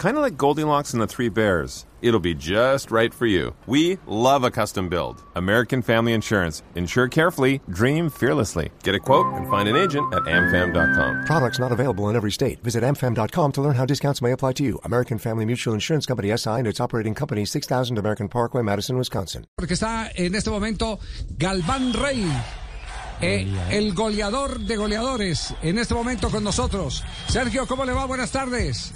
[0.00, 1.84] Kind of like Goldilocks and the Three Bears.
[2.00, 3.54] It'll be just right for you.
[3.66, 5.22] We love a custom build.
[5.36, 6.62] American Family Insurance.
[6.74, 8.70] Insure carefully, dream fearlessly.
[8.82, 11.26] Get a quote and find an agent at amfam.com.
[11.26, 12.62] Products not available in every state.
[12.62, 14.80] Visit amfam.com to learn how discounts may apply to you.
[14.84, 19.44] American Family Mutual Insurance Company SI and its operating company 6000 American Parkway, Madison, Wisconsin.
[19.54, 20.98] Porque está en este momento
[21.36, 22.26] Galván Rey.
[23.20, 27.04] eh, el goleador de goleadores en este momento con nosotros.
[27.28, 28.06] Sergio, ¿cómo le va?
[28.06, 28.94] Buenas tardes.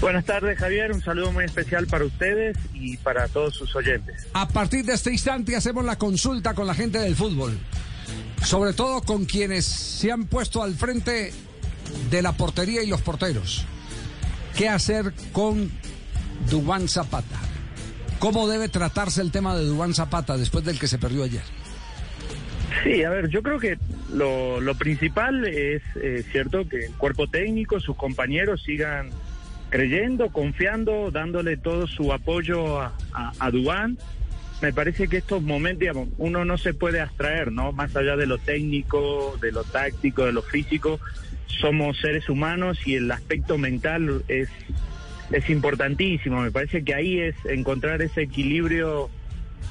[0.00, 0.92] Buenas tardes, Javier.
[0.92, 4.26] Un saludo muy especial para ustedes y para todos sus oyentes.
[4.34, 7.58] A partir de este instante hacemos la consulta con la gente del fútbol.
[8.42, 11.32] Sobre todo con quienes se han puesto al frente
[12.10, 13.64] de la portería y los porteros.
[14.56, 15.70] ¿Qué hacer con
[16.50, 17.38] Dubán Zapata?
[18.18, 21.42] ¿Cómo debe tratarse el tema de Dubán Zapata después del que se perdió ayer?
[22.82, 23.78] Sí, a ver, yo creo que
[24.12, 29.10] lo, lo principal es eh, cierto que el cuerpo técnico, sus compañeros sigan
[29.74, 33.98] creyendo, confiando, dándole todo su apoyo a, a, a Dubán.
[34.62, 37.72] Me parece que estos momentos, digamos, uno no se puede abstraer, ¿no?
[37.72, 41.00] Más allá de lo técnico, de lo táctico, de lo físico,
[41.48, 44.48] somos seres humanos y el aspecto mental es,
[45.32, 46.40] es importantísimo.
[46.40, 49.10] Me parece que ahí es encontrar ese equilibrio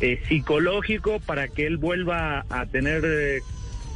[0.02, 3.40] eh, psicológico para que él vuelva a tener eh,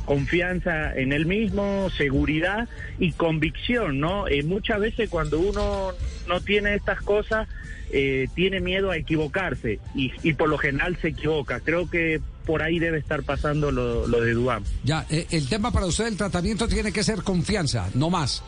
[0.07, 4.27] confianza en él mismo, seguridad y convicción, ¿no?
[4.29, 5.91] Eh, muchas veces cuando uno
[6.29, 7.49] no tiene estas cosas,
[7.91, 11.59] eh, tiene miedo a equivocarse y, y, por lo general se equivoca.
[11.59, 14.63] Creo que por ahí debe estar pasando lo, lo de Duam.
[14.85, 18.43] Ya, eh, el tema para usted, el tratamiento tiene que ser confianza, no más.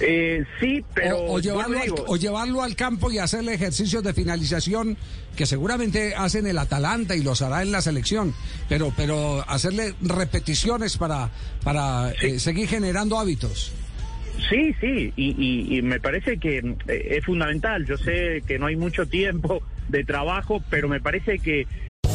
[0.00, 4.14] Eh, sí, pero o, o, llevarlo al, o, llevarlo al, campo y hacerle ejercicios de
[4.14, 4.96] finalización
[5.36, 8.34] que seguramente hacen el Atalanta y los hará en la selección,
[8.68, 11.30] pero pero hacerle repeticiones para
[11.62, 12.26] para sí.
[12.26, 13.72] eh, seguir generando hábitos.
[14.48, 17.84] Sí, sí, y, y, y me parece que eh, es fundamental.
[17.84, 21.66] Yo sé que no hay mucho tiempo de trabajo, pero me parece que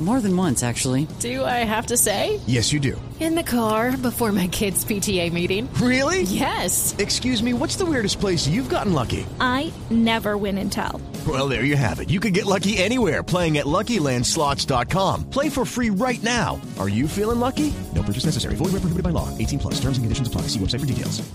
[0.00, 1.08] More than once, actually.
[1.18, 2.38] Do I have to say?
[2.46, 3.00] Yes, you do.
[3.18, 5.68] In the car before my kids' PTA meeting.
[5.74, 6.22] Really?
[6.22, 6.94] Yes.
[6.98, 9.26] Excuse me, what's the weirdest place you've gotten lucky?
[9.40, 11.00] I never win and tell.
[11.26, 12.10] Well, there you have it.
[12.10, 15.30] You can get lucky anywhere playing at LuckyLandSlots.com.
[15.30, 16.60] Play for free right now.
[16.78, 17.74] Are you feeling lucky?
[17.92, 18.54] No purchase necessary.
[18.54, 19.36] Void where prohibited by law.
[19.36, 19.74] 18 plus.
[19.80, 20.42] Terms and conditions apply.
[20.42, 21.28] See website for details.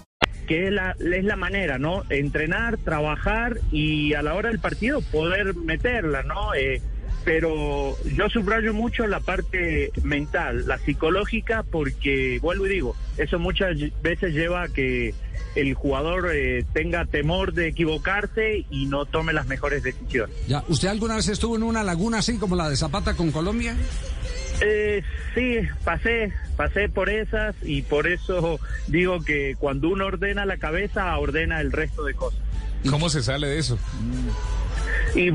[0.48, 2.04] que es la, es la manera, ¿no?
[2.10, 6.54] Entrenar, trabajar y a la hora del partido poder meterla, ¿no?
[6.54, 6.82] Eh,
[7.24, 13.78] pero yo subrayo mucho la parte mental, la psicológica, porque, vuelvo y digo, eso muchas
[14.02, 15.14] veces lleva a que
[15.56, 20.36] el jugador eh, tenga temor de equivocarse y no tome las mejores decisiones.
[20.48, 23.76] Ya, ¿usted alguna vez estuvo en una laguna así como la de Zapata con Colombia?
[24.62, 25.04] Eh,
[25.36, 31.18] sí, pasé, pasé por esas y por eso digo que cuando uno ordena la cabeza,
[31.18, 32.40] ordena el resto de cosas.
[32.90, 33.78] ¿Cómo se sale de eso?
[35.16, 35.30] Y,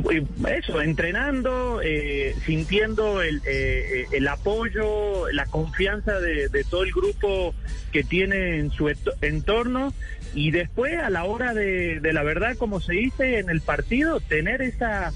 [0.49, 7.55] eso, entrenando, eh, sintiendo el, eh, el, apoyo, la confianza de, de, todo el grupo
[7.93, 9.94] que tiene en su entorno
[10.34, 14.21] y después a la hora de, de la verdad, como se dice en el partido,
[14.21, 15.12] tener esa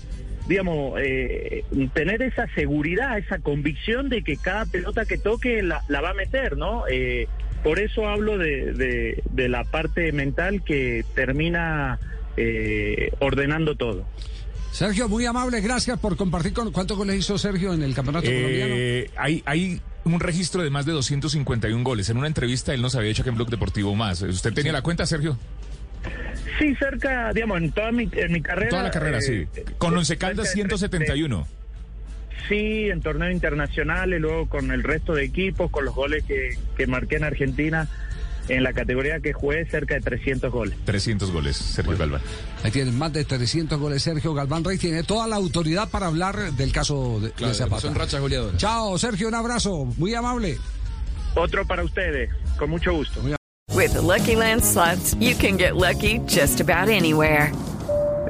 [0.48, 1.64] digamos, eh,
[1.94, 6.14] tener esa seguridad, esa convicción de que cada pelota que toque la, la va a
[6.14, 6.84] meter, ¿no?
[6.88, 7.28] Eh,
[7.62, 12.00] por eso hablo de, de, de, la parte mental que termina
[12.36, 14.04] eh, ordenando todo.
[14.72, 18.74] Sergio, muy amable, gracias por compartir con cuántos goles hizo Sergio en el campeonato colombiano.
[19.16, 22.08] Hay, hay un registro de más de 251 goles.
[22.08, 24.22] En una entrevista él nos había dicho que en Blog Deportivo más.
[24.22, 24.76] ¿Usted tenía sí.
[24.76, 25.38] la cuenta, Sergio?
[26.58, 28.70] Sí, cerca, digamos, en toda mi, en mi carrera.
[28.70, 29.46] Toda la carrera, eh, sí.
[29.76, 31.46] Con Once Caldas 171.
[32.48, 36.86] Sí, en torneos internacionales, luego con el resto de equipos, con los goles que, que
[36.86, 37.88] marqué en Argentina.
[38.48, 40.76] En la categoría que jugué, cerca de 300 goles.
[40.84, 42.22] 300 goles, Sergio bueno, Galván.
[42.64, 44.78] Ahí tiene más de 300 goles Sergio Galván Rey.
[44.78, 47.80] Tiene toda la autoridad para hablar del caso de, claro, de Zapata.
[47.82, 48.56] Son rachas goleadoras.
[48.58, 49.84] Chao, Sergio, un abrazo.
[49.96, 50.58] Muy amable.
[51.34, 53.20] Otro para ustedes, con mucho gusto.
[53.74, 57.52] With the Lucky Land slots, you can get lucky just about anywhere.